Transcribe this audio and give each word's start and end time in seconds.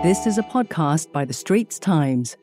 This 0.00 0.28
is 0.28 0.38
a 0.38 0.44
podcast 0.44 1.10
by 1.10 1.24
The 1.24 1.32
Straits 1.32 1.76
Times. 1.80 2.36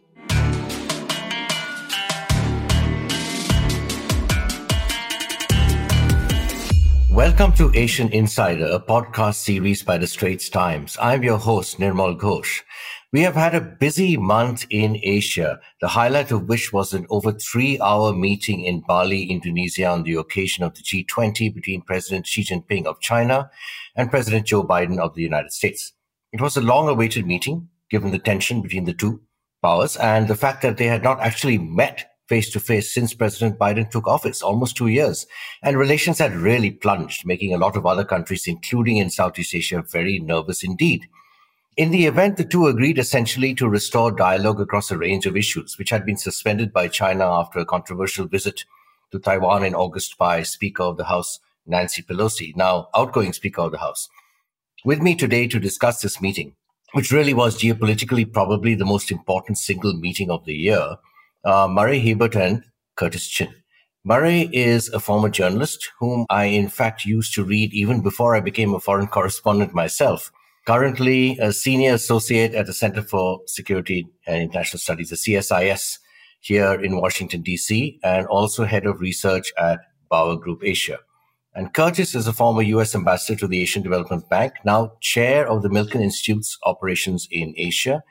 Welcome 7.10 7.54
to 7.54 7.72
Asian 7.74 8.10
Insider, 8.10 8.66
a 8.66 8.80
podcast 8.82 9.36
series 9.36 9.84
by 9.84 9.98
The 9.98 10.06
Straits 10.06 10.50
Times. 10.50 10.98
I'm 11.02 11.24
your 11.24 11.38
host, 11.38 11.80
Nirmal 11.80 12.20
Ghosh. 12.20 12.60
We 13.14 13.22
have 13.22 13.36
had 13.36 13.56
a 13.56 13.62
busy 13.62 14.18
month 14.18 14.66
in 14.70 15.00
Asia, 15.02 15.62
the 15.80 15.88
highlight 15.88 16.32
of 16.32 16.50
which 16.50 16.74
was 16.74 16.92
an 16.92 17.08
over 17.10 17.32
three 17.32 17.80
hour 17.80 18.12
meeting 18.12 18.66
in 18.66 18.84
Bali, 18.86 19.32
Indonesia 19.32 19.86
on 19.86 20.04
the 20.04 20.16
occasion 20.16 20.66
of 20.66 20.74
the 20.76 20.82
G20 20.82 21.56
between 21.56 21.84
President 21.84 22.28
Xi 22.28 22.44
Jinping 22.44 22.86
of 22.86 23.00
China 23.00 23.50
and 23.96 24.12
President 24.12 24.46
Joe 24.46 24.66
Biden 24.66 25.00
of 25.00 25.16
the 25.16 25.22
United 25.22 25.54
States. 25.54 25.94
It 26.36 26.42
was 26.42 26.58
a 26.58 26.62
long 26.62 26.90
awaited 26.90 27.26
meeting, 27.26 27.70
given 27.90 28.12
the 28.12 28.20
tension 28.20 28.62
between 28.62 28.84
the 28.84 28.94
two 28.94 29.22
powers 29.62 29.96
and 29.96 30.28
the 30.28 30.36
fact 30.36 30.64
that 30.64 30.76
they 30.76 30.88
had 30.88 31.02
not 31.02 31.22
actually 31.22 31.58
met 31.58 32.12
face 32.28 32.50
to 32.50 32.60
face 32.60 32.94
since 32.94 33.14
President 33.14 33.58
Biden 33.58 33.90
took 33.90 34.06
office, 34.06 34.42
almost 34.42 34.76
two 34.76 34.88
years. 34.88 35.26
And 35.64 35.78
relations 35.78 36.20
had 36.20 36.36
really 36.36 36.72
plunged, 36.72 37.26
making 37.26 37.54
a 37.54 37.58
lot 37.58 37.78
of 37.78 37.86
other 37.86 38.04
countries, 38.04 38.48
including 38.48 38.98
in 38.98 39.10
Southeast 39.12 39.56
Asia, 39.56 39.82
very 39.90 40.20
nervous 40.20 40.62
indeed. 40.62 41.08
In 41.78 41.92
the 41.92 42.06
event, 42.06 42.36
the 42.36 42.44
two 42.44 42.68
agreed 42.68 43.00
essentially 43.00 43.56
to 43.56 43.70
restore 43.70 44.12
dialogue 44.12 44.60
across 44.60 44.92
a 44.92 44.98
range 44.98 45.26
of 45.26 45.38
issues, 45.38 45.78
which 45.80 45.90
had 45.90 46.06
been 46.06 46.18
suspended 46.18 46.74
by 46.74 46.90
China 46.90 47.24
after 47.24 47.60
a 47.60 47.66
controversial 47.66 48.28
visit 48.28 48.66
to 49.14 49.20
Taiwan 49.20 49.64
in 49.64 49.74
August 49.74 50.18
by 50.18 50.44
Speaker 50.44 50.84
of 50.84 50.98
the 50.98 51.06
House 51.06 51.40
Nancy 51.66 52.02
Pelosi, 52.02 52.54
now 52.58 52.90
outgoing 52.94 53.32
Speaker 53.32 53.62
of 53.62 53.72
the 53.72 53.78
House. 53.78 54.10
With 54.86 55.02
me 55.02 55.16
today 55.16 55.48
to 55.48 55.60
discuss 55.60 56.02
this 56.04 56.22
meeting, 56.22 56.54
which 56.94 57.12
really 57.12 57.34
was 57.34 57.58
geopolitically 57.60 58.32
probably 58.32 58.76
the 58.76 58.86
most 58.86 59.10
important 59.10 59.58
single 59.58 59.96
meeting 59.96 60.30
of 60.30 60.46
the 60.46 60.54
year, 60.54 60.98
uh, 61.44 61.68
Murray 61.68 62.00
Hiebert 62.00 62.36
and 62.36 62.64
Curtis 62.96 63.28
Chin. 63.28 63.52
Murray 64.04 64.48
is 64.54 64.90
a 64.90 65.00
former 65.00 65.30
journalist 65.30 65.90
whom 66.00 66.28
I, 66.30 66.46
in 66.46 66.68
fact, 66.68 67.04
used 67.04 67.34
to 67.34 67.44
read 67.44 67.74
even 67.74 68.04
before 68.04 68.36
I 68.36 68.42
became 68.42 68.76
a 68.76 68.80
foreign 68.80 69.08
correspondent 69.08 69.74
myself. 69.74 70.32
Currently, 70.68 71.40
a 71.40 71.52
senior 71.52 71.96
associate 71.96 72.54
at 72.54 72.68
the 72.68 72.74
Center 72.74 73.02
for 73.02 73.40
Security 73.48 74.06
and 74.28 74.44
International 74.44 74.78
Studies, 74.78 75.10
the 75.10 75.16
CSIS, 75.16 75.98
here 76.42 76.80
in 76.80 77.02
Washington, 77.02 77.42
D.C., 77.42 78.00
and 78.04 78.28
also 78.28 78.66
head 78.66 78.86
of 78.86 79.02
research 79.02 79.52
at 79.58 79.80
Bower 80.12 80.36
Group 80.36 80.64
Asia. 80.64 81.00
And 81.56 81.74
Curtis 81.74 82.14
is 82.16 82.28
a 82.28 82.34
former 82.34 82.62
U.S. 82.62 82.94
ambassador 82.94 83.40
to 83.40 83.48
the 83.48 83.62
Asian 83.62 83.82
Development 83.82 84.28
Bank, 84.28 84.54
now 84.66 84.92
chair 85.00 85.48
of 85.48 85.62
the 85.64 85.70
Milken 85.70 86.02
Institute's 86.02 86.58
operations 86.64 87.30
in 87.32 87.54
Asia. 87.56 88.04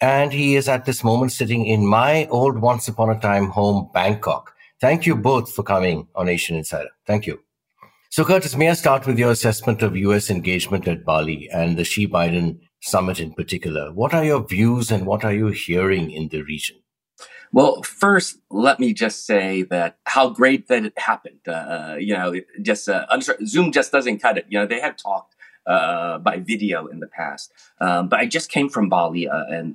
And 0.00 0.32
he 0.32 0.56
is 0.56 0.68
at 0.68 0.86
this 0.86 1.04
moment 1.04 1.30
sitting 1.30 1.66
in 1.66 1.86
my 1.86 2.26
old 2.26 2.58
once 2.58 2.88
upon 2.88 3.10
a 3.10 3.20
time 3.20 3.50
home, 3.50 3.88
Bangkok. 3.94 4.52
Thank 4.80 5.06
you 5.06 5.14
both 5.14 5.52
for 5.52 5.62
coming 5.62 6.08
on 6.16 6.28
Asian 6.28 6.56
Insider. 6.56 6.88
Thank 7.06 7.28
you. 7.28 7.40
So, 8.08 8.24
Curtis, 8.24 8.56
may 8.56 8.70
I 8.70 8.72
start 8.72 9.06
with 9.06 9.20
your 9.20 9.30
assessment 9.30 9.82
of 9.82 9.96
U.S. 9.96 10.28
engagement 10.28 10.88
at 10.88 11.04
Bali 11.04 11.48
and 11.50 11.76
the 11.76 11.84
Xi 11.84 12.08
Biden 12.08 12.58
summit 12.82 13.20
in 13.20 13.32
particular? 13.34 13.92
What 13.92 14.14
are 14.14 14.24
your 14.24 14.44
views 14.44 14.90
and 14.90 15.06
what 15.06 15.24
are 15.24 15.32
you 15.32 15.48
hearing 15.48 16.10
in 16.10 16.28
the 16.28 16.42
region? 16.42 16.79
Well, 17.52 17.82
first, 17.82 18.38
let 18.50 18.78
me 18.78 18.92
just 18.92 19.26
say 19.26 19.62
that 19.64 19.98
how 20.04 20.30
great 20.30 20.68
that 20.68 20.84
it 20.84 20.98
happened. 20.98 21.46
Uh, 21.46 21.96
you 21.98 22.14
know, 22.14 22.34
just 22.62 22.88
uh, 22.88 23.06
Zoom 23.44 23.72
just 23.72 23.90
doesn't 23.90 24.20
cut 24.20 24.38
it. 24.38 24.46
You 24.48 24.60
know, 24.60 24.66
they 24.66 24.80
had 24.80 24.96
talked 24.96 25.34
uh, 25.66 26.18
by 26.18 26.38
video 26.38 26.86
in 26.86 27.00
the 27.00 27.08
past, 27.08 27.52
um, 27.80 28.08
but 28.08 28.20
I 28.20 28.26
just 28.26 28.50
came 28.50 28.68
from 28.68 28.88
Bali 28.88 29.28
uh, 29.28 29.44
and 29.48 29.74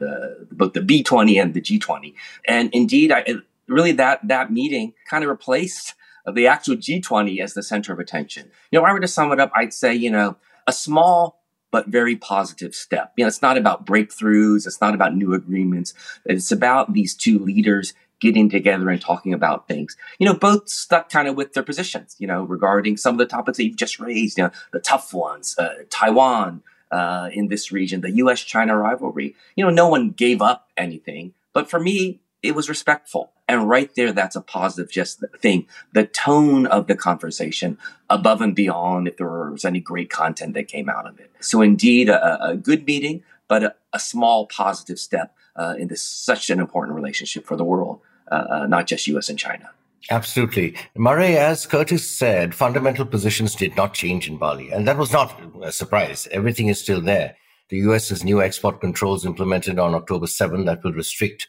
both 0.51 0.73
the 0.73 0.79
B20 0.79 1.41
and 1.41 1.53
the 1.53 1.61
G20, 1.61 2.13
and 2.47 2.69
indeed, 2.73 3.11
I 3.11 3.25
really 3.67 3.91
that 3.93 4.25
that 4.27 4.51
meeting 4.51 4.93
kind 5.09 5.23
of 5.23 5.29
replaced 5.29 5.95
the 6.31 6.47
actual 6.47 6.75
G20 6.75 7.39
as 7.39 7.53
the 7.53 7.63
center 7.63 7.93
of 7.93 7.99
attention. 7.99 8.49
You 8.71 8.79
know, 8.79 8.85
if 8.85 8.89
I 8.89 8.93
were 8.93 8.99
to 8.99 9.07
sum 9.07 9.31
it 9.31 9.39
up, 9.39 9.51
I'd 9.53 9.73
say 9.73 9.93
you 9.93 10.09
know 10.09 10.37
a 10.65 10.71
small 10.71 11.41
but 11.75 11.87
very 11.87 12.15
positive 12.15 12.73
step. 12.73 13.11
You 13.17 13.25
know, 13.25 13.27
it's 13.27 13.41
not 13.41 13.57
about 13.57 13.85
breakthroughs. 13.85 14.65
It's 14.65 14.79
not 14.79 14.93
about 14.93 15.13
new 15.13 15.33
agreements. 15.33 15.93
It's 16.23 16.49
about 16.49 16.93
these 16.93 17.13
two 17.13 17.37
leaders 17.37 17.93
getting 18.21 18.49
together 18.49 18.89
and 18.89 19.01
talking 19.01 19.33
about 19.33 19.67
things. 19.67 19.97
You 20.17 20.25
know, 20.25 20.35
both 20.35 20.69
stuck 20.69 21.09
kind 21.09 21.27
of 21.27 21.35
with 21.35 21.51
their 21.51 21.63
positions, 21.63 22.15
you 22.17 22.27
know, 22.27 22.43
regarding 22.43 22.95
some 22.95 23.15
of 23.15 23.17
the 23.17 23.25
topics 23.25 23.57
that 23.57 23.65
you've 23.65 23.75
just 23.75 23.99
raised, 23.99 24.37
you 24.37 24.45
know, 24.45 24.51
the 24.71 24.79
tough 24.79 25.13
ones, 25.13 25.53
uh, 25.57 25.83
Taiwan 25.89 26.63
uh, 26.91 27.29
in 27.33 27.49
this 27.49 27.73
region, 27.73 27.99
the 27.99 28.11
US 28.23 28.39
China 28.39 28.77
rivalry. 28.77 29.35
You 29.57 29.65
know, 29.65 29.69
no 29.69 29.89
one 29.89 30.11
gave 30.11 30.41
up 30.41 30.69
anything. 30.77 31.33
But 31.51 31.69
for 31.69 31.81
me, 31.81 32.21
it 32.41 32.55
was 32.55 32.69
respectful. 32.69 33.33
And 33.47 33.69
right 33.69 33.93
there, 33.95 34.11
that's 34.11 34.35
a 34.35 34.41
positive 34.41 34.91
just 34.91 35.23
thing. 35.39 35.67
The 35.93 36.05
tone 36.05 36.65
of 36.65 36.87
the 36.87 36.95
conversation 36.95 37.77
above 38.09 38.41
and 38.41 38.55
beyond 38.55 39.07
if 39.07 39.17
there 39.17 39.51
was 39.51 39.65
any 39.65 39.79
great 39.79 40.09
content 40.09 40.55
that 40.55 40.67
came 40.67 40.89
out 40.89 41.05
of 41.05 41.19
it. 41.19 41.31
So 41.41 41.61
indeed, 41.61 42.09
a, 42.09 42.43
a 42.43 42.55
good 42.55 42.85
meeting, 42.87 43.23
but 43.47 43.63
a, 43.63 43.75
a 43.93 43.99
small 43.99 44.47
positive 44.47 44.99
step 44.99 45.35
uh, 45.55 45.75
such 45.95 46.49
an 46.49 46.59
important 46.59 46.95
relationship 46.95 47.45
for 47.45 47.55
the 47.55 47.63
world, 47.63 48.01
uh, 48.31 48.45
uh, 48.49 48.67
not 48.67 48.87
just 48.87 49.07
U.S. 49.07 49.29
and 49.29 49.39
China. 49.39 49.69
Absolutely. 50.09 50.75
Murray, 50.95 51.37
as 51.37 51.65
Curtis 51.65 52.09
said, 52.09 52.53
fundamental 52.53 53.05
positions 53.05 53.55
did 53.55 53.75
not 53.75 53.93
change 53.93 54.27
in 54.27 54.37
Bali. 54.37 54.71
And 54.71 54.87
that 54.87 54.97
was 54.97 55.11
not 55.11 55.39
a 55.63 55.71
surprise. 55.71 56.27
Everything 56.31 56.67
is 56.67 56.79
still 56.79 57.01
there. 57.01 57.35
The 57.69 57.77
US 57.77 58.09
has 58.09 58.23
new 58.23 58.41
export 58.41 58.81
controls 58.81 59.25
implemented 59.25 59.79
on 59.79 59.95
October 59.95 60.27
7 60.27 60.65
that 60.65 60.83
will 60.83 60.93
restrict 60.93 61.47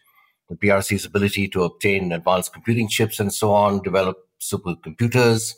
the 0.49 0.57
PRC's 0.57 1.05
ability 1.05 1.49
to 1.49 1.65
obtain 1.65 2.12
advanced 2.12 2.53
computing 2.53 2.89
chips 2.89 3.21
and 3.21 3.33
so 3.33 3.53
on, 3.53 3.83
develop 3.83 4.19
supercomputers, 4.41 5.55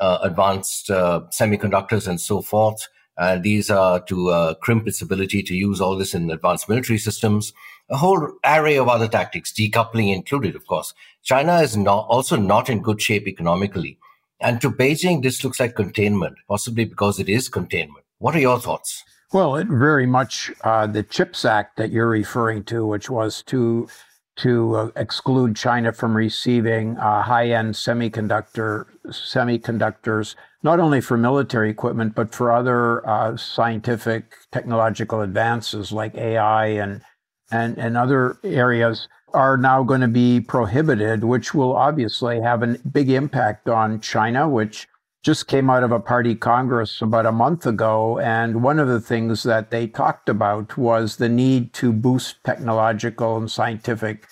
uh, 0.00 0.18
advanced 0.22 0.90
uh, 0.90 1.20
semiconductors, 1.30 2.08
and 2.08 2.20
so 2.20 2.42
forth. 2.42 2.88
And 3.18 3.42
these 3.42 3.70
are 3.70 4.00
to 4.06 4.30
uh, 4.30 4.54
crimp 4.54 4.88
its 4.88 5.02
ability 5.02 5.42
to 5.44 5.54
use 5.54 5.80
all 5.80 5.96
this 5.96 6.14
in 6.14 6.30
advanced 6.30 6.68
military 6.68 6.98
systems. 6.98 7.52
A 7.90 7.96
whole 7.96 8.32
array 8.44 8.78
of 8.78 8.88
other 8.88 9.06
tactics, 9.06 9.52
decoupling 9.52 10.14
included, 10.14 10.56
of 10.56 10.66
course. 10.66 10.94
China 11.22 11.60
is 11.60 11.76
not, 11.76 12.06
also 12.08 12.36
not 12.36 12.70
in 12.70 12.82
good 12.82 13.02
shape 13.02 13.28
economically. 13.28 13.98
And 14.40 14.60
to 14.60 14.70
Beijing, 14.70 15.22
this 15.22 15.44
looks 15.44 15.60
like 15.60 15.76
containment, 15.76 16.36
possibly 16.48 16.84
because 16.84 17.20
it 17.20 17.28
is 17.28 17.48
containment. 17.48 18.04
What 18.18 18.34
are 18.34 18.40
your 18.40 18.58
thoughts? 18.58 19.04
Well, 19.32 19.56
it 19.56 19.68
very 19.68 20.06
much 20.06 20.50
uh, 20.62 20.86
the 20.86 21.02
CHIPS 21.02 21.44
Act 21.44 21.76
that 21.76 21.90
you're 21.90 22.08
referring 22.08 22.64
to, 22.64 22.86
which 22.86 23.08
was 23.08 23.42
to 23.44 23.88
to 24.36 24.74
uh, 24.74 24.90
exclude 24.96 25.56
China 25.56 25.92
from 25.92 26.16
receiving 26.16 26.96
uh, 26.98 27.22
high-end 27.22 27.74
semiconductor 27.74 28.86
semiconductors, 29.08 30.34
not 30.62 30.80
only 30.80 31.00
for 31.00 31.16
military 31.16 31.70
equipment 31.70 32.14
but 32.14 32.34
for 32.34 32.52
other 32.52 33.06
uh, 33.08 33.36
scientific 33.36 34.34
technological 34.50 35.20
advances 35.20 35.92
like 35.92 36.14
AI 36.14 36.66
and 36.66 37.02
and 37.50 37.76
and 37.78 37.96
other 37.96 38.38
areas 38.42 39.08
are 39.34 39.56
now 39.56 39.82
going 39.82 40.00
to 40.00 40.08
be 40.08 40.40
prohibited, 40.40 41.24
which 41.24 41.54
will 41.54 41.74
obviously 41.74 42.40
have 42.40 42.62
a 42.62 42.78
big 42.90 43.10
impact 43.10 43.68
on 43.68 44.00
China, 44.00 44.48
which 44.48 44.88
just 45.22 45.46
came 45.46 45.70
out 45.70 45.84
of 45.84 45.92
a 45.92 46.00
party 46.00 46.34
congress 46.34 47.00
about 47.00 47.26
a 47.26 47.32
month 47.32 47.64
ago. 47.64 48.18
And 48.18 48.62
one 48.62 48.78
of 48.78 48.88
the 48.88 49.00
things 49.00 49.44
that 49.44 49.70
they 49.70 49.86
talked 49.86 50.28
about 50.28 50.76
was 50.76 51.16
the 51.16 51.28
need 51.28 51.72
to 51.74 51.92
boost 51.92 52.42
technological 52.44 53.36
and 53.36 53.50
scientific 53.50 54.26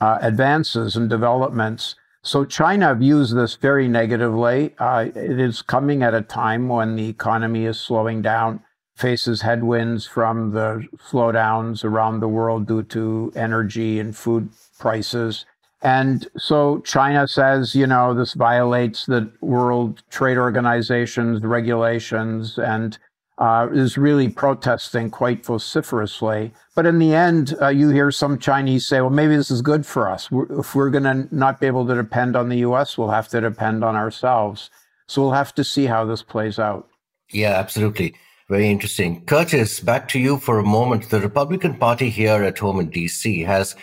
uh, 0.00 0.18
advances 0.20 0.96
and 0.96 1.08
developments. 1.08 1.94
So 2.24 2.44
China 2.44 2.94
views 2.94 3.32
this 3.32 3.54
very 3.54 3.88
negatively. 3.88 4.74
Uh, 4.78 5.06
it 5.14 5.38
is 5.38 5.62
coming 5.62 6.02
at 6.02 6.14
a 6.14 6.22
time 6.22 6.68
when 6.68 6.96
the 6.96 7.08
economy 7.08 7.66
is 7.66 7.78
slowing 7.78 8.20
down, 8.22 8.60
faces 8.96 9.42
headwinds 9.42 10.06
from 10.06 10.52
the 10.52 10.86
slowdowns 11.08 11.84
around 11.84 12.20
the 12.20 12.28
world 12.28 12.66
due 12.66 12.82
to 12.84 13.32
energy 13.36 14.00
and 14.00 14.16
food 14.16 14.50
prices. 14.78 15.46
And 15.82 16.28
so 16.38 16.78
China 16.80 17.26
says, 17.26 17.74
you 17.74 17.86
know, 17.86 18.14
this 18.14 18.34
violates 18.34 19.06
the 19.06 19.30
World 19.40 20.02
Trade 20.10 20.38
Organization's 20.38 21.42
regulations 21.42 22.56
and 22.56 22.96
uh, 23.38 23.66
is 23.72 23.98
really 23.98 24.28
protesting 24.28 25.10
quite 25.10 25.44
vociferously. 25.44 26.52
But 26.76 26.86
in 26.86 27.00
the 27.00 27.14
end, 27.14 27.56
uh, 27.60 27.68
you 27.68 27.88
hear 27.88 28.12
some 28.12 28.38
Chinese 28.38 28.86
say, 28.86 29.00
well, 29.00 29.10
maybe 29.10 29.36
this 29.36 29.50
is 29.50 29.60
good 29.60 29.84
for 29.84 30.08
us. 30.08 30.30
We're, 30.30 30.60
if 30.60 30.76
we're 30.76 30.90
going 30.90 31.04
to 31.04 31.34
not 31.34 31.58
be 31.58 31.66
able 31.66 31.86
to 31.88 31.94
depend 31.94 32.36
on 32.36 32.48
the 32.48 32.58
US, 32.58 32.96
we'll 32.96 33.10
have 33.10 33.28
to 33.28 33.40
depend 33.40 33.82
on 33.82 33.96
ourselves. 33.96 34.70
So 35.08 35.20
we'll 35.20 35.32
have 35.32 35.54
to 35.56 35.64
see 35.64 35.86
how 35.86 36.04
this 36.04 36.22
plays 36.22 36.60
out. 36.60 36.88
Yeah, 37.32 37.54
absolutely. 37.54 38.14
Very 38.48 38.68
interesting. 38.68 39.24
Curtis, 39.24 39.80
back 39.80 40.08
to 40.08 40.20
you 40.20 40.38
for 40.38 40.58
a 40.58 40.64
moment. 40.64 41.10
The 41.10 41.20
Republican 41.20 41.74
Party 41.74 42.10
here 42.10 42.44
at 42.44 42.58
home 42.58 42.78
in 42.78 42.90
DC 42.90 43.44
has 43.46 43.74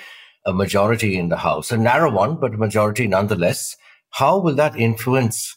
a 0.45 0.53
majority 0.53 1.17
in 1.17 1.29
the 1.29 1.37
House, 1.37 1.71
a 1.71 1.77
narrow 1.77 2.11
one, 2.11 2.35
but 2.35 2.53
a 2.53 2.57
majority 2.57 3.07
nonetheless. 3.07 3.75
How 4.11 4.39
will 4.39 4.55
that 4.55 4.75
influence 4.75 5.55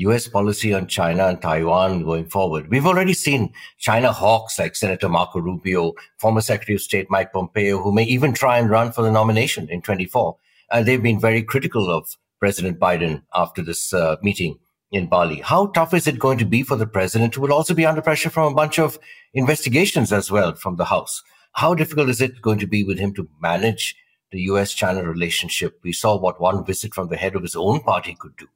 US 0.00 0.28
policy 0.28 0.72
on 0.72 0.86
China 0.86 1.26
and 1.26 1.40
Taiwan 1.40 2.04
going 2.04 2.26
forward. 2.26 2.70
We've 2.70 2.86
already 2.86 3.12
seen 3.12 3.52
China 3.78 4.12
hawks 4.12 4.58
like 4.58 4.76
Senator 4.76 5.08
Marco 5.08 5.40
Rubio, 5.40 5.92
former 6.18 6.40
Secretary 6.40 6.76
of 6.76 6.82
State 6.82 7.08
Mike 7.10 7.32
Pompeo, 7.32 7.82
who 7.82 7.92
may 7.92 8.04
even 8.04 8.32
try 8.32 8.58
and 8.58 8.70
run 8.70 8.92
for 8.92 9.02
the 9.02 9.10
nomination 9.10 9.68
in 9.68 9.82
24. 9.82 10.36
And 10.72 10.86
they've 10.86 11.02
been 11.02 11.20
very 11.20 11.42
critical 11.42 11.90
of 11.90 12.16
President 12.38 12.78
Biden 12.78 13.22
after 13.34 13.62
this 13.62 13.92
uh, 13.92 14.16
meeting 14.22 14.58
in 14.92 15.06
Bali. 15.06 15.40
How 15.40 15.66
tough 15.66 15.92
is 15.92 16.06
it 16.06 16.18
going 16.18 16.38
to 16.38 16.44
be 16.44 16.62
for 16.62 16.76
the 16.76 16.86
president 16.86 17.34
who 17.34 17.42
will 17.42 17.52
also 17.52 17.74
be 17.74 17.86
under 17.86 18.02
pressure 18.02 18.30
from 18.30 18.52
a 18.52 18.56
bunch 18.56 18.78
of 18.78 18.98
investigations 19.34 20.12
as 20.12 20.30
well 20.30 20.54
from 20.54 20.76
the 20.76 20.86
House? 20.86 21.22
How 21.52 21.74
difficult 21.74 22.08
is 22.08 22.20
it 22.20 22.40
going 22.40 22.58
to 22.60 22.66
be 22.66 22.84
with 22.84 22.98
him 22.98 23.12
to 23.14 23.28
manage 23.40 23.96
the 24.30 24.40
US 24.42 24.72
China 24.72 25.02
relationship? 25.02 25.80
We 25.82 25.92
saw 25.92 26.18
what 26.18 26.40
one 26.40 26.64
visit 26.64 26.94
from 26.94 27.08
the 27.08 27.16
head 27.16 27.34
of 27.34 27.42
his 27.42 27.56
own 27.56 27.80
party 27.80 28.14
could 28.18 28.36
do. 28.36 28.46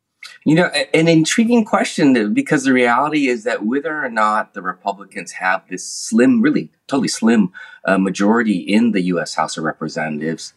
You 0.45 0.55
know, 0.57 0.67
an 0.95 1.09
intriguing 1.09 1.65
question 1.65 2.33
because 2.33 2.65
the 2.65 2.73
reality 2.73 3.29
is 3.29 3.45
that 3.45 3.65
whether 3.65 4.05
or 4.05 4.09
not 4.09 4.55
the 4.55 4.63
Republicans 4.63 5.33
have 5.33 5.67
this 5.69 5.87
slim, 5.87 6.41
really 6.41 6.71
totally 6.87 7.09
slim 7.09 7.53
uh, 7.85 7.99
majority 7.99 8.59
in 8.59 8.93
the 8.93 9.03
U.S. 9.03 9.35
House 9.35 9.57
of 9.57 9.65
Representatives, 9.65 10.55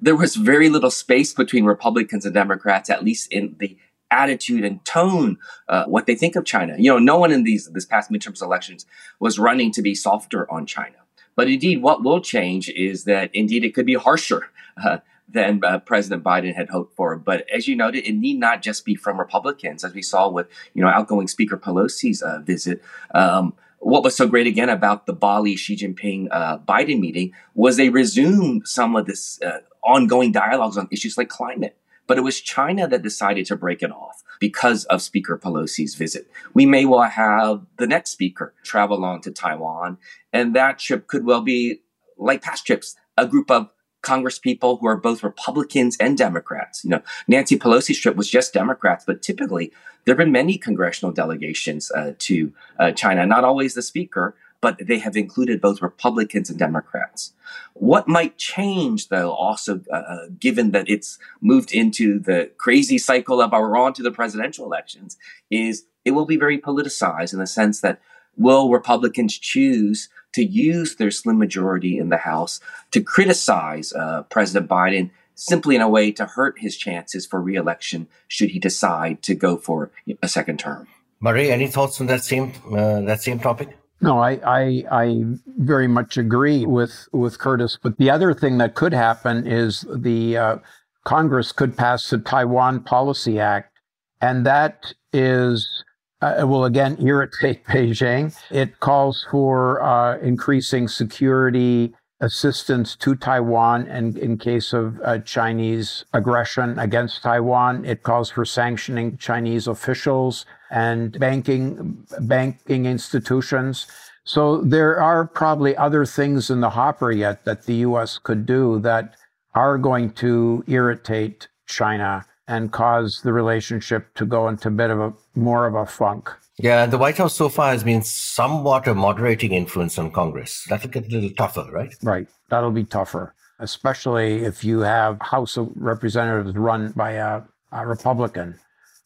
there 0.00 0.16
was 0.16 0.36
very 0.36 0.68
little 0.68 0.90
space 0.90 1.32
between 1.32 1.64
Republicans 1.64 2.24
and 2.24 2.34
Democrats, 2.34 2.90
at 2.90 3.04
least 3.04 3.32
in 3.32 3.56
the 3.58 3.76
attitude 4.10 4.64
and 4.64 4.84
tone, 4.84 5.38
uh, 5.68 5.84
what 5.84 6.06
they 6.06 6.14
think 6.14 6.36
of 6.36 6.44
China. 6.44 6.74
You 6.78 6.92
know, 6.92 6.98
no 6.98 7.18
one 7.18 7.32
in 7.32 7.42
these 7.42 7.68
this 7.70 7.86
past 7.86 8.10
midterms 8.10 8.42
elections 8.42 8.86
was 9.18 9.38
running 9.38 9.72
to 9.72 9.82
be 9.82 9.94
softer 9.94 10.50
on 10.50 10.66
China. 10.66 10.96
But 11.36 11.48
indeed, 11.48 11.82
what 11.82 12.02
will 12.02 12.20
change 12.20 12.68
is 12.70 13.04
that 13.04 13.30
indeed 13.34 13.64
it 13.64 13.74
could 13.74 13.86
be 13.86 13.94
harsher 13.94 14.50
uh, 14.82 14.98
than 15.28 15.60
uh, 15.64 15.78
President 15.80 16.24
Biden 16.24 16.54
had 16.54 16.70
hoped 16.70 16.96
for. 16.96 17.16
But 17.16 17.48
as 17.50 17.68
you 17.68 17.76
noted, 17.76 18.08
it 18.08 18.14
need 18.14 18.38
not 18.38 18.62
just 18.62 18.84
be 18.84 18.94
from 18.94 19.18
Republicans, 19.18 19.84
as 19.84 19.94
we 19.94 20.02
saw 20.02 20.28
with 20.28 20.48
you 20.74 20.82
know 20.82 20.88
outgoing 20.88 21.28
Speaker 21.28 21.56
Pelosi's 21.56 22.22
uh, 22.22 22.40
visit. 22.40 22.82
Um, 23.14 23.54
what 23.78 24.02
was 24.02 24.16
so 24.16 24.26
great 24.26 24.46
again 24.46 24.70
about 24.70 25.06
the 25.06 25.12
Bali 25.12 25.54
Xi 25.54 25.76
Jinping 25.76 26.28
uh, 26.30 26.58
Biden 26.58 26.98
meeting 26.98 27.32
was 27.54 27.76
they 27.76 27.90
resumed 27.90 28.66
some 28.66 28.96
of 28.96 29.06
this 29.06 29.40
uh, 29.42 29.58
ongoing 29.84 30.32
dialogues 30.32 30.78
on 30.78 30.88
issues 30.90 31.18
like 31.18 31.28
climate. 31.28 31.76
But 32.06 32.18
it 32.18 32.22
was 32.22 32.40
China 32.40 32.88
that 32.88 33.02
decided 33.02 33.46
to 33.46 33.56
break 33.56 33.82
it 33.82 33.90
off 33.90 34.22
because 34.40 34.84
of 34.86 35.02
Speaker 35.02 35.38
Pelosi's 35.38 35.94
visit. 35.94 36.28
We 36.54 36.66
may 36.66 36.84
well 36.84 37.02
have 37.02 37.66
the 37.78 37.86
next 37.86 38.10
speaker 38.10 38.54
travel 38.62 39.04
on 39.04 39.20
to 39.22 39.30
Taiwan, 39.30 39.98
and 40.32 40.54
that 40.54 40.78
trip 40.78 41.06
could 41.06 41.24
well 41.24 41.42
be 41.42 41.80
like 42.16 42.42
past 42.42 42.66
trips, 42.66 42.96
a 43.16 43.26
group 43.26 43.50
of 43.50 43.68
Congress 44.02 44.38
people 44.38 44.76
who 44.76 44.86
are 44.86 44.96
both 44.96 45.24
Republicans 45.24 45.96
and 45.98 46.16
Democrats. 46.16 46.84
You 46.84 46.90
know, 46.90 47.02
Nancy 47.26 47.58
Pelosi's 47.58 47.98
trip 47.98 48.14
was 48.14 48.30
just 48.30 48.52
Democrats, 48.52 49.04
but 49.04 49.20
typically 49.20 49.72
there 50.04 50.12
have 50.12 50.18
been 50.18 50.30
many 50.30 50.56
congressional 50.56 51.12
delegations 51.12 51.90
uh, 51.90 52.12
to 52.20 52.52
uh, 52.78 52.92
China, 52.92 53.26
not 53.26 53.42
always 53.42 53.74
the 53.74 53.82
speaker, 53.82 54.36
but 54.60 54.78
they 54.84 54.98
have 54.98 55.16
included 55.16 55.60
both 55.60 55.82
Republicans 55.82 56.50
and 56.50 56.58
Democrats. 56.58 57.32
What 57.74 58.08
might 58.08 58.38
change, 58.38 59.08
though, 59.08 59.32
also 59.32 59.80
uh, 59.92 59.96
uh, 59.96 60.26
given 60.38 60.70
that 60.72 60.88
it's 60.88 61.18
moved 61.40 61.72
into 61.72 62.18
the 62.18 62.50
crazy 62.56 62.98
cycle 62.98 63.40
of 63.40 63.52
our 63.52 63.76
on 63.76 63.92
to 63.94 64.02
the 64.02 64.10
presidential 64.10 64.64
elections, 64.64 65.16
is 65.50 65.84
it 66.04 66.12
will 66.12 66.26
be 66.26 66.36
very 66.36 66.58
politicized 66.58 67.32
in 67.32 67.38
the 67.38 67.46
sense 67.46 67.80
that 67.80 68.00
will 68.36 68.70
Republicans 68.70 69.38
choose 69.38 70.08
to 70.32 70.44
use 70.44 70.96
their 70.96 71.10
slim 71.10 71.38
majority 71.38 71.98
in 71.98 72.10
the 72.10 72.18
House 72.18 72.60
to 72.90 73.00
criticize 73.00 73.92
uh, 73.92 74.22
President 74.24 74.68
Biden 74.68 75.10
simply 75.34 75.76
in 75.76 75.82
a 75.82 75.88
way 75.88 76.10
to 76.12 76.26
hurt 76.26 76.58
his 76.58 76.76
chances 76.76 77.26
for 77.26 77.40
reelection 77.40 78.08
should 78.28 78.50
he 78.50 78.58
decide 78.58 79.22
to 79.22 79.34
go 79.34 79.56
for 79.56 79.90
a 80.22 80.28
second 80.28 80.58
term? 80.58 80.86
Murray, 81.20 81.50
any 81.50 81.66
thoughts 81.66 82.00
on 82.00 82.06
that 82.06 82.24
same 82.24 82.52
uh, 82.70 83.00
that 83.02 83.22
same 83.22 83.38
topic? 83.38 83.76
No, 84.00 84.18
I, 84.18 84.40
I, 84.46 84.84
I 84.90 85.24
very 85.58 85.88
much 85.88 86.16
agree 86.18 86.66
with 86.66 87.08
with 87.12 87.38
Curtis. 87.38 87.78
But 87.82 87.96
the 87.96 88.10
other 88.10 88.34
thing 88.34 88.58
that 88.58 88.74
could 88.74 88.92
happen 88.92 89.46
is 89.46 89.86
the 89.94 90.36
uh, 90.36 90.56
Congress 91.04 91.52
could 91.52 91.76
pass 91.76 92.10
the 92.10 92.18
Taiwan 92.18 92.80
Policy 92.80 93.40
Act, 93.40 93.78
and 94.20 94.44
that 94.44 94.92
is 95.12 95.84
uh, 96.20 96.44
will 96.46 96.64
again 96.64 96.96
irritate 97.00 97.64
Beijing. 97.68 98.36
It 98.50 98.80
calls 98.80 99.26
for 99.30 99.82
uh, 99.82 100.18
increasing 100.18 100.88
security 100.88 101.94
assistance 102.20 102.96
to 102.96 103.14
Taiwan 103.14 103.86
and 103.88 104.16
in 104.16 104.38
case 104.38 104.72
of 104.72 104.98
uh, 105.04 105.18
Chinese 105.18 106.04
aggression 106.12 106.78
against 106.78 107.22
Taiwan. 107.22 107.84
It 107.84 108.02
calls 108.02 108.30
for 108.30 108.44
sanctioning 108.44 109.18
Chinese 109.18 109.66
officials 109.66 110.46
and 110.70 111.18
banking 111.18 112.06
banking 112.20 112.86
institutions. 112.86 113.86
So 114.24 114.60
there 114.60 115.00
are 115.00 115.26
probably 115.26 115.76
other 115.76 116.04
things 116.04 116.50
in 116.50 116.60
the 116.60 116.70
hopper 116.70 117.12
yet 117.12 117.44
that 117.44 117.66
the 117.66 117.76
US 117.76 118.18
could 118.18 118.44
do 118.44 118.80
that 118.80 119.14
are 119.54 119.78
going 119.78 120.10
to 120.12 120.64
irritate 120.66 121.48
China 121.66 122.26
and 122.48 122.72
cause 122.72 123.22
the 123.22 123.32
relationship 123.32 124.14
to 124.14 124.26
go 124.26 124.48
into 124.48 124.68
a 124.68 124.70
bit 124.70 124.90
of 124.90 125.00
a 125.00 125.12
more 125.34 125.66
of 125.66 125.74
a 125.74 125.86
funk. 125.86 126.30
Yeah, 126.58 126.86
the 126.86 126.98
White 126.98 127.18
House 127.18 127.34
so 127.34 127.48
far 127.48 127.70
has 127.72 127.84
been 127.84 128.02
somewhat 128.02 128.86
a 128.88 128.94
moderating 128.94 129.52
influence 129.52 129.98
on 129.98 130.10
Congress. 130.10 130.64
That'll 130.68 130.90
get 130.90 131.06
a 131.06 131.10
little 131.10 131.30
tougher, 131.30 131.68
right? 131.70 131.94
Right. 132.02 132.28
That'll 132.48 132.70
be 132.70 132.84
tougher, 132.84 133.34
especially 133.58 134.44
if 134.44 134.64
you 134.64 134.80
have 134.80 135.20
House 135.20 135.56
of 135.56 135.70
Representatives 135.74 136.56
run 136.56 136.92
by 136.92 137.12
a, 137.12 137.42
a 137.72 137.86
Republican 137.86 138.58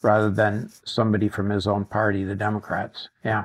rather 0.02 0.30
than 0.30 0.70
somebody 0.84 1.28
from 1.28 1.50
his 1.50 1.66
own 1.66 1.84
party, 1.84 2.24
the 2.24 2.34
Democrats. 2.34 3.08
Yeah. 3.24 3.44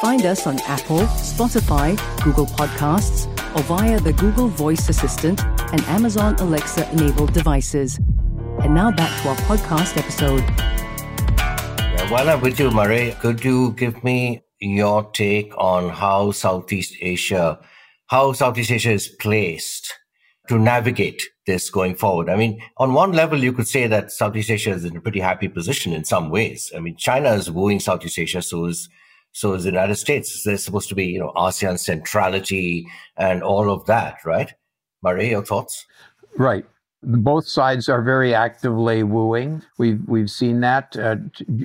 Find 0.00 0.24
us 0.26 0.46
on 0.46 0.60
Apple, 0.60 1.00
Spotify, 1.18 1.98
Google 2.22 2.46
Podcasts, 2.46 3.26
or 3.56 3.62
via 3.62 3.98
the 4.00 4.12
Google 4.12 4.48
Voice 4.48 4.88
Assistant 4.88 5.42
and 5.72 5.80
Amazon 5.86 6.36
Alexa 6.36 6.88
enabled 6.92 7.32
devices. 7.32 7.98
And 8.62 8.74
now 8.74 8.90
back 8.90 9.22
to 9.22 9.28
our 9.30 9.36
podcast 9.36 9.96
episode. 9.96 10.42
While 12.10 12.30
I'm 12.30 12.40
with 12.40 12.58
you, 12.58 12.70
Murray, 12.70 13.16
could 13.20 13.44
you 13.44 13.72
give 13.72 14.02
me 14.02 14.42
your 14.60 15.10
take 15.10 15.52
on 15.58 15.90
how 15.90 16.30
Southeast 16.30 16.94
Asia, 17.00 17.58
how 18.06 18.32
Southeast 18.32 18.70
Asia 18.70 18.92
is 18.92 19.08
placed 19.08 19.92
to 20.48 20.58
navigate 20.58 21.22
this 21.46 21.70
going 21.70 21.94
forward? 21.94 22.28
I 22.28 22.36
mean, 22.36 22.60
on 22.76 22.94
one 22.94 23.12
level, 23.12 23.42
you 23.42 23.52
could 23.52 23.68
say 23.68 23.86
that 23.86 24.12
Southeast 24.12 24.50
Asia 24.50 24.70
is 24.70 24.84
in 24.84 24.96
a 24.96 25.00
pretty 25.00 25.20
happy 25.20 25.48
position 25.48 25.92
in 25.92 26.04
some 26.04 26.30
ways. 26.30 26.72
I 26.76 26.80
mean, 26.80 26.96
China 26.96 27.32
is 27.32 27.50
wooing 27.50 27.80
Southeast 27.80 28.18
Asia, 28.18 28.42
so 28.42 28.66
is 28.66 28.88
so 29.32 29.52
is 29.52 29.64
the 29.64 29.70
United 29.70 29.96
States. 29.96 30.42
There's 30.42 30.64
supposed 30.64 30.88
to 30.88 30.94
be, 30.94 31.06
you 31.06 31.20
know, 31.20 31.32
ASEAN 31.36 31.78
centrality 31.78 32.86
and 33.16 33.42
all 33.42 33.70
of 33.70 33.84
that, 33.86 34.16
right? 34.24 34.52
Murray, 35.02 35.30
your 35.30 35.44
thoughts? 35.44 35.86
Right. 36.36 36.64
Both 37.02 37.46
sides 37.46 37.88
are 37.88 38.02
very 38.02 38.34
actively 38.34 39.04
wooing. 39.04 39.62
We've 39.78 40.00
we've 40.08 40.30
seen 40.30 40.60
that 40.60 40.96
uh, 40.96 41.16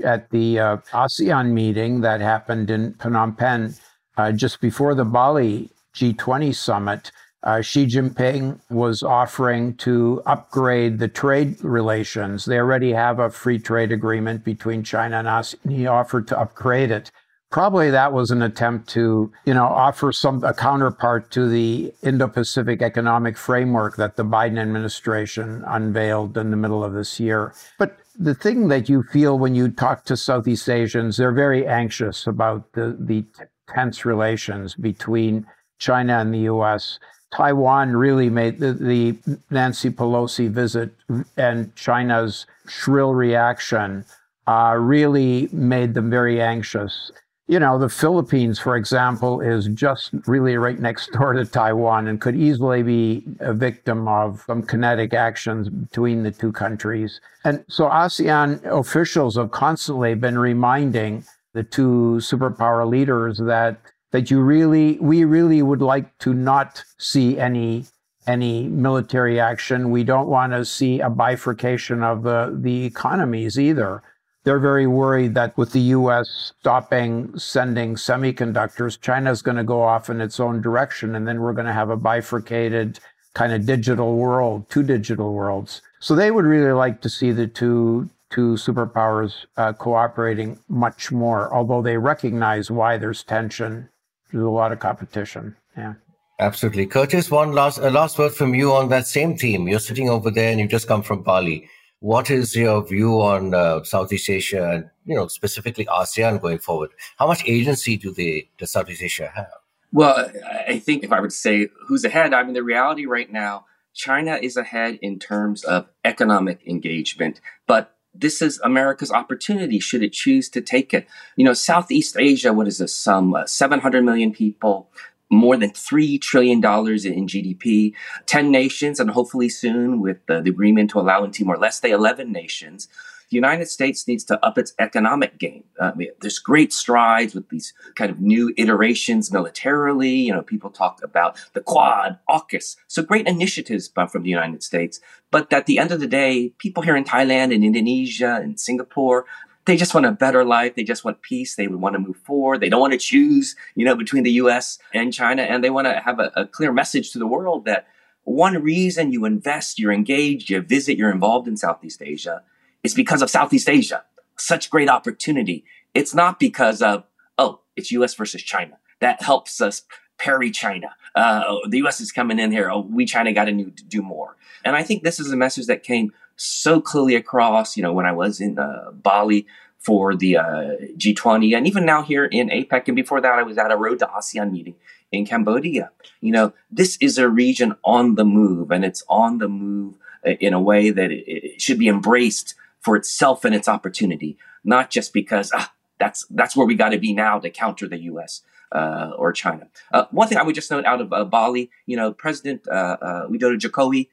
at 0.04 0.30
the 0.30 0.60
uh, 0.60 0.78
ASEAN 0.92 1.52
meeting 1.52 2.02
that 2.02 2.22
happened 2.22 2.70
in 2.70 2.94
Phnom 2.96 3.36
Penh 3.36 3.74
uh, 4.18 4.32
just 4.32 4.62
before 4.62 4.94
the 4.94 5.06
Bali 5.06 5.72
G20 5.96 6.54
summit. 6.54 7.12
Uh, 7.44 7.62
Xi 7.62 7.86
Jinping 7.86 8.60
was 8.70 9.04
offering 9.04 9.76
to 9.76 10.22
upgrade 10.26 11.00
the 11.00 11.10
trade 11.10 11.62
relations. 11.62 12.46
They 12.46 12.58
already 12.58 12.94
have 12.94 13.20
a 13.20 13.30
free 13.30 13.60
trade 13.60 13.92
agreement 13.92 14.46
between 14.46 14.84
China 14.84 15.18
and 15.18 15.28
ASEAN. 15.28 15.72
He 15.72 15.86
offered 15.86 16.28
to 16.30 16.40
upgrade 16.40 16.90
it 16.92 17.12
probably 17.54 17.92
that 17.92 18.12
was 18.12 18.32
an 18.32 18.42
attempt 18.42 18.90
to, 18.90 19.32
you 19.46 19.54
know, 19.54 19.66
offer 19.66 20.12
some 20.12 20.44
a 20.44 20.54
counterpart 20.54 21.30
to 21.30 21.48
the 21.48 21.94
Indo-Pacific 22.02 22.82
economic 22.82 23.38
framework 23.38 23.96
that 23.96 24.16
the 24.16 24.26
Biden 24.26 24.58
administration 24.58 25.64
unveiled 25.68 26.36
in 26.36 26.50
the 26.50 26.58
middle 26.58 26.84
of 26.84 26.94
this 26.94 27.20
year. 27.20 27.54
But 27.78 28.00
the 28.18 28.34
thing 28.34 28.70
that 28.70 28.90
you 28.90 29.04
feel 29.04 29.38
when 29.38 29.54
you 29.54 29.70
talk 29.70 30.04
to 30.06 30.18
Southeast 30.18 30.68
Asians, 30.68 31.18
they're 31.18 31.32
very 31.32 31.66
anxious 31.66 32.26
about 32.26 32.74
the 32.74 32.98
the 33.00 33.24
tense 33.70 34.04
relations 34.04 34.74
between 34.74 35.46
China 35.78 36.18
and 36.18 36.34
the 36.34 36.46
U.S. 36.54 37.00
Taiwan 37.36 37.96
really 37.96 38.30
made 38.30 38.60
the, 38.60 38.74
the 38.74 39.18
Nancy 39.50 39.90
Pelosi 39.90 40.50
visit 40.50 40.92
and 41.38 41.76
China's 41.76 42.46
shrill 42.68 43.14
reaction 43.14 44.06
uh, 44.48 44.76
really 44.78 45.50
made 45.52 45.94
them 45.94 46.10
very 46.10 46.42
anxious 46.42 47.12
you 47.48 47.60
know, 47.60 47.78
the 47.78 47.90
Philippines, 47.90 48.58
for 48.58 48.78
example, 48.78 49.42
is 49.42 49.68
just 49.68 50.12
really 50.28 50.56
right 50.56 50.80
next 50.80 51.12
door 51.12 51.34
to 51.34 51.46
Taiwan 51.46 52.08
and 52.08 52.22
could 52.22 52.36
easily 52.36 52.84
be 52.84 53.24
a 53.40 53.54
victim 53.54 54.08
of 54.08 54.44
some 54.48 54.64
kinetic 54.64 55.14
actions 55.14 55.68
between 55.68 56.24
the 56.24 56.32
two 56.32 56.54
countries. 56.54 57.20
And 57.44 57.64
so 57.68 57.90
ASEAN 57.90 58.64
officials 58.66 59.36
have 59.36 59.52
constantly 59.52 60.16
been 60.16 60.38
reminding 60.38 61.26
the 61.54 61.64
two 61.64 62.18
superpower 62.20 62.90
leaders 62.90 63.38
that 63.40 63.78
that 64.14 64.30
you 64.32 64.40
really 64.40 64.98
we 65.02 65.26
really 65.26 65.62
would 65.62 65.82
like 65.82 66.18
to 66.20 66.34
not 66.34 66.84
see 66.98 67.38
any 67.38 67.86
any 68.26 68.68
military 68.70 69.40
action. 69.40 69.92
We 69.92 70.06
don't 70.06 70.30
want 70.30 70.54
to 70.54 70.64
see 70.64 71.02
a 71.02 71.10
bifurcation 71.10 72.04
of 72.04 72.24
the, 72.24 72.58
the 72.58 72.86
economies 72.86 73.60
either. 73.60 74.02
they're 74.46 74.60
very 74.60 74.88
worried 74.88 75.34
that 75.36 75.58
with 75.58 75.72
the 75.72 75.96
US 75.98 76.54
stopping 76.60 77.38
sending 77.38 77.96
semiconductors, 77.96 79.02
China's 79.02 79.42
going 79.42 79.58
to 79.58 79.64
go 79.64 79.82
off 79.82 80.10
in 80.10 80.22
its 80.22 80.40
own 80.40 80.62
direction. 80.62 81.16
And 81.16 81.28
then 81.28 81.42
we're 81.42 81.54
going 81.54 81.66
to 81.68 81.74
have 81.74 81.90
a 81.90 81.98
bifurcated 81.98 83.00
kind 83.34 83.52
of 83.52 83.66
digital 83.66 84.16
world, 84.16 84.70
two 84.70 84.84
digital 84.84 85.34
worlds. 85.34 85.82
So 86.00 86.16
they 86.16 86.32
would 86.32 86.46
really 86.46 86.74
like 86.74 87.02
to 87.02 87.10
see 87.10 87.32
the 87.32 87.48
two 87.48 88.10
two 88.30 88.54
superpowers 88.54 89.46
uh, 89.58 89.74
cooperating 89.74 90.60
much 90.68 91.12
more, 91.12 91.54
although 91.54 91.82
they 91.82 91.98
recognize 91.98 92.72
why 92.72 92.98
there's 92.98 93.24
tension. 93.24 93.90
There's 94.34 94.44
a 94.44 94.50
lot 94.50 94.72
of 94.72 94.80
competition. 94.80 95.56
Yeah. 95.78 95.94
Absolutely. 96.40 96.88
Curtis, 96.88 97.30
one 97.30 97.52
last 97.52 97.78
a 97.78 97.92
last 97.92 98.18
word 98.18 98.34
from 98.34 98.56
you 98.56 98.74
on 98.74 98.90
that 98.90 99.06
same 99.06 99.38
theme. 99.38 99.68
You're 99.68 99.80
sitting 99.80 100.10
over 100.10 100.32
there 100.32 100.50
and 100.50 100.60
you've 100.60 100.72
just 100.72 100.88
come 100.88 101.04
from 101.04 101.22
Bali. 101.22 101.70
What 102.00 102.32
is 102.32 102.56
your 102.56 102.86
view 102.86 103.22
on 103.22 103.54
uh, 103.54 103.84
Southeast 103.84 104.30
Asia 104.30 104.72
and 104.72 104.90
you 105.06 105.16
know 105.16 105.28
specifically 105.28 105.86
ASEAN 105.86 106.42
going 106.42 106.58
forward? 106.58 106.90
How 107.18 107.28
much 107.28 107.44
agency 107.46 107.96
do 107.96 108.12
they 108.12 108.50
does 108.58 108.72
Southeast 108.72 109.04
Asia 109.04 109.32
have? 109.36 109.54
Well, 109.92 110.32
I 110.68 110.80
think 110.80 111.04
if 111.04 111.12
I 111.12 111.20
were 111.20 111.28
to 111.28 111.34
say 111.34 111.70
who's 111.88 112.04
ahead, 112.04 112.34
I 112.34 112.44
mean 112.44 112.56
the 112.56 112.64
reality 112.64 113.06
right 113.06 113.32
now, 113.32 113.66
China 113.94 114.40
is 114.42 114.58
ahead 114.58 114.98
in 115.04 115.20
terms 115.20 115.64
of 115.64 115.88
economic 116.04 116.66
engagement, 116.66 117.40
but 117.68 117.93
this 118.14 118.42
is 118.42 118.60
America's 118.64 119.12
opportunity 119.12 119.80
should 119.80 120.04
it 120.04 120.14
choose 120.14 120.50
to 120.50 120.62
take 120.62 120.94
it. 120.94 121.08
You 121.36 121.46
know, 121.46 121.54
Southeast 121.54 122.16
Asia, 122.18 122.54
what 122.54 122.68
is 122.68 122.78
this? 122.78 122.96
Some 122.96 123.34
uh, 123.34 123.46
700 123.46 124.04
million 124.04 124.32
people, 124.32 124.90
more 125.30 125.58
than 125.58 125.72
$3 125.72 126.22
trillion 126.22 126.58
in 126.58 126.62
GDP, 126.62 127.94
10 128.28 128.52
nations, 128.52 129.00
and 129.00 129.10
hopefully 129.10 129.50
soon 129.50 130.00
with 130.00 130.26
the, 130.28 130.42
the 130.42 130.52
agreement 130.52 130.92
to 130.92 131.00
allow 131.00 131.24
in 131.24 131.32
Timor 131.32 131.58
Leste, 131.58 131.90
11 131.90 132.32
nations 132.32 132.88
the 133.30 133.36
United 133.36 133.68
States 133.68 134.08
needs 134.08 134.24
to 134.26 134.44
up 134.46 134.58
its 134.58 134.74
economic 134.80 135.38
game. 135.38 135.64
Uh, 135.80 135.92
there's 136.22 136.40
great 136.40 136.74
strides 136.74 137.34
with 137.34 137.50
these 137.50 137.74
kind 137.96 138.12
of 138.12 138.20
new 138.20 138.54
iterations 138.58 139.32
militarily. 139.32 140.14
You 140.14 140.34
know, 140.34 140.42
people 140.42 140.70
talk 140.70 141.02
about 141.04 141.38
the 141.54 141.62
Quad, 141.62 142.20
AUKUS, 142.30 142.76
so 142.88 143.04
great 143.04 143.28
initiatives 143.28 143.90
from 144.12 144.24
the 144.24 144.30
United 144.30 144.64
States. 144.64 145.00
But 145.32 145.52
at 145.52 145.66
the 145.66 145.80
end 145.80 145.92
of 145.92 146.00
the 146.00 146.08
day, 146.08 146.54
people 146.60 146.84
here 146.84 146.96
in 146.96 147.04
Thailand 147.04 147.54
and 147.54 147.64
Indonesia 147.64 148.40
and 148.42 148.60
Singapore, 148.60 149.26
they 149.66 149.78
just 149.78 149.94
want 149.94 150.06
a 150.06 150.12
better 150.12 150.44
life. 150.44 150.76
They 150.76 150.84
just 150.84 151.06
want 151.06 151.22
peace. 151.22 151.56
They 151.56 151.68
want 151.68 151.94
to 151.94 152.00
move 152.00 152.18
forward. 152.18 152.60
They 152.60 152.70
don't 152.70 152.82
want 152.82 152.94
to 152.94 153.00
choose, 153.00 153.56
you 153.76 153.86
know, 153.86 153.96
between 153.96 154.24
the 154.24 154.32
U.S. 154.34 154.78
and 154.94 155.14
China, 155.14 155.44
and 155.44 155.64
they 155.64 155.70
want 155.70 155.88
to 155.88 156.02
have 156.02 156.20
a, 156.20 156.32
a 156.36 156.46
clear 156.46 156.72
message 156.72 157.12
to 157.12 157.20
the 157.20 157.28
world 157.28 157.66
that 157.66 157.88
one 158.26 158.62
reason 158.62 159.12
you 159.12 159.26
invest, 159.26 159.80
you're 159.80 159.92
engaged, 159.92 160.50
you 160.50 160.62
visit, 160.62 160.98
you're 160.98 161.12
involved 161.12 161.48
in 161.48 161.58
Southeast 161.58 162.02
Asia 162.02 162.44
is 162.84 162.94
because 162.94 163.22
of 163.22 163.30
Southeast 163.30 163.70
Asia. 163.70 164.04
Such 164.38 164.70
great 164.70 164.90
opportunity. 164.90 165.66
It's 165.94 166.14
not 166.14 166.40
because 166.40 166.82
of, 166.82 167.06
oh, 167.38 167.62
it's 167.76 167.92
US 167.92 168.14
versus 168.14 168.42
China. 168.42 168.78
That 169.00 169.22
helps 169.22 169.62
us 169.62 169.84
parry 170.18 170.52
China. 170.52 170.96
Uh, 171.16 171.58
the 171.68 171.78
US 171.86 172.02
is 172.02 172.12
coming 172.12 172.40
in 172.40 172.52
here. 172.52 172.70
Oh, 172.72 172.82
we 172.82 173.06
China 173.06 173.34
got 173.34 173.46
to 173.46 173.72
do 173.88 174.02
more. 174.02 174.36
And 174.64 174.76
I 174.76 174.84
think 174.84 175.04
this 175.04 175.20
is 175.20 175.32
a 175.32 175.38
message 175.38 175.68
that 175.68 175.84
came 175.84 176.12
so 176.36 176.82
clearly 176.82 177.16
across, 177.16 177.78
you 177.78 177.84
know, 177.84 177.94
when 177.94 178.06
I 178.06 178.12
was 178.12 178.40
in 178.40 178.58
uh, 178.58 178.92
Bali 178.92 179.46
for 179.78 180.16
the 180.16 180.38
uh, 180.38 180.76
G20 180.98 181.56
and 181.56 181.68
even 181.68 181.86
now 181.86 182.02
here 182.02 182.26
in 182.26 182.50
APEC. 182.50 182.88
And 182.88 182.96
before 182.96 183.20
that, 183.22 183.34
I 183.34 183.44
was 183.44 183.58
at 183.58 183.72
a 183.72 183.76
Road 183.76 184.00
to 184.00 184.08
ASEAN 184.08 184.52
meeting 184.52 184.76
in 185.12 185.26
Cambodia. 185.26 185.92
You 186.22 186.32
know, 186.32 186.54
this 186.72 186.98
is 187.02 187.18
a 187.18 187.28
region 187.30 187.76
on 187.84 188.16
the 188.16 188.24
move 188.26 188.72
and 188.72 188.86
it's 188.86 189.04
on 189.10 189.40
the 189.40 189.50
move 189.50 189.96
uh, 190.26 190.32
in 190.40 190.54
a 190.54 190.62
way 190.62 190.90
that 190.90 191.12
it, 191.12 191.24
it 191.28 191.62
should 191.62 191.78
be 191.78 191.90
embraced 191.90 192.56
for 192.84 192.96
itself 192.96 193.46
and 193.46 193.56
its 193.56 193.68
opportunity, 193.68 194.38
not 194.64 194.90
just 194.90 195.14
because 195.14 195.52
ah, 195.54 195.74
that's 196.00 196.26
that's 196.30 196.56
where 196.56 196.68
we 196.68 196.76
got 196.76 196.90
to 196.90 197.00
be 197.00 197.14
now 197.14 197.40
to 197.40 197.50
counter 197.50 197.88
the 197.88 198.00
U.S. 198.12 198.42
Uh, 198.72 199.12
or 199.18 199.32
China. 199.32 199.68
Uh, 199.92 200.06
one 200.12 200.28
thing 200.28 200.38
I 200.38 200.44
would 200.44 200.56
just 200.56 200.70
note 200.70 200.86
out 200.86 201.02
of 201.02 201.14
uh, 201.14 201.24
Bali, 201.24 201.70
you 201.86 201.96
know, 201.96 202.12
President 202.12 202.68
uh, 202.68 202.98
uh, 203.02 203.28
Widodo 203.28 203.58
Jokowi, 203.58 204.10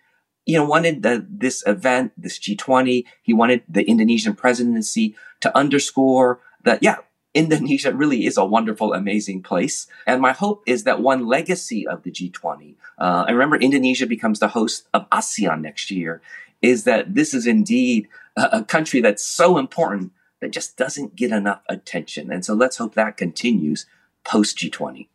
you 0.46 0.56
know, 0.56 0.64
wanted 0.64 1.02
the, 1.02 1.26
this 1.28 1.62
event, 1.66 2.12
this 2.16 2.38
G20. 2.38 3.04
He 3.22 3.32
wanted 3.32 3.62
the 3.68 3.82
Indonesian 3.84 4.34
presidency 4.34 5.14
to 5.40 5.56
underscore 5.56 6.40
that, 6.64 6.82
yeah, 6.82 6.96
Indonesia 7.32 7.92
really 7.94 8.26
is 8.26 8.36
a 8.36 8.44
wonderful, 8.44 8.92
amazing 8.92 9.42
place. 9.42 9.86
And 10.06 10.20
my 10.20 10.32
hope 10.32 10.62
is 10.66 10.84
that 10.84 11.00
one 11.00 11.26
legacy 11.26 11.86
of 11.86 12.02
the 12.02 12.10
G20, 12.10 12.74
uh, 12.98 13.24
and 13.28 13.36
remember, 13.36 13.56
Indonesia 13.56 14.06
becomes 14.06 14.40
the 14.40 14.48
host 14.48 14.88
of 14.92 15.08
ASEAN 15.10 15.60
next 15.60 15.90
year, 15.90 16.20
is 16.62 16.84
that 16.84 17.14
this 17.14 17.34
is 17.34 17.46
indeed 17.46 18.08
a 18.36 18.62
country 18.64 19.00
that's 19.00 19.24
so 19.24 19.58
important 19.58 20.12
that 20.40 20.50
just 20.50 20.76
doesn't 20.76 21.16
get 21.16 21.30
enough 21.30 21.62
attention. 21.68 22.32
And 22.32 22.44
so 22.44 22.54
let's 22.54 22.76
hope 22.76 22.94
that 22.94 23.16
continues 23.16 23.86
post 24.24 24.58
G20. 24.58 25.08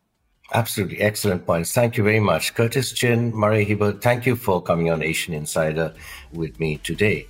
Absolutely. 0.54 1.00
Excellent 1.00 1.44
points. 1.44 1.72
Thank 1.72 1.96
you 1.96 2.04
very 2.04 2.20
much. 2.20 2.54
Curtis 2.54 2.92
Chin, 2.92 3.34
Murray 3.34 3.64
Hiebert, 3.64 4.00
thank 4.00 4.26
you 4.26 4.36
for 4.36 4.62
coming 4.62 4.90
on 4.90 5.02
Asian 5.02 5.34
Insider 5.34 5.92
with 6.32 6.60
me 6.60 6.78
today. 6.78 7.26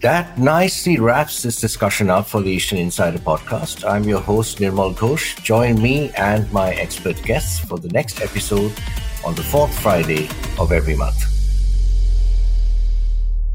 That 0.00 0.38
nicely 0.38 0.98
wraps 0.98 1.42
this 1.42 1.60
discussion 1.60 2.10
up 2.10 2.26
for 2.26 2.42
the 2.42 2.52
Asian 2.52 2.78
Insider 2.78 3.18
podcast. 3.18 3.88
I'm 3.88 4.04
your 4.04 4.20
host, 4.20 4.58
Nirmal 4.58 4.94
Ghosh. 4.94 5.42
Join 5.42 5.80
me 5.80 6.10
and 6.18 6.50
my 6.52 6.72
expert 6.74 7.22
guests 7.22 7.60
for 7.60 7.78
the 7.78 7.88
next 7.88 8.20
episode 8.20 8.72
on 9.24 9.34
the 9.34 9.42
fourth 9.42 9.76
Friday 9.78 10.28
of 10.58 10.72
every 10.72 10.96
month. 10.96 11.37